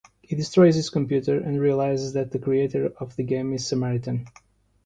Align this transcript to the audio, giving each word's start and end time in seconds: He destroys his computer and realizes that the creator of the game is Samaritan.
He 0.23 0.35
destroys 0.35 0.73
his 0.73 0.89
computer 0.89 1.37
and 1.39 1.61
realizes 1.61 2.13
that 2.13 2.31
the 2.31 2.39
creator 2.39 2.91
of 2.99 3.15
the 3.17 3.23
game 3.23 3.53
is 3.53 3.67
Samaritan. 3.67 4.25